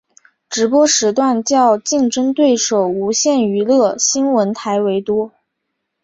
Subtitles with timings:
[0.49, 5.31] 直播时段较竞争对手无线娱乐新闻台为多。